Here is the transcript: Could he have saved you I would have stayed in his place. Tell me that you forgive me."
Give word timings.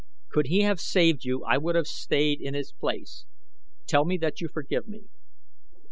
Could 0.31 0.47
he 0.47 0.61
have 0.61 0.79
saved 0.79 1.25
you 1.25 1.43
I 1.43 1.59
would 1.59 1.75
have 1.75 1.85
stayed 1.85 2.41
in 2.41 2.55
his 2.55 2.71
place. 2.73 3.25
Tell 3.85 4.03
me 4.03 4.17
that 4.17 4.41
you 4.41 4.47
forgive 4.47 4.87
me." 4.87 5.09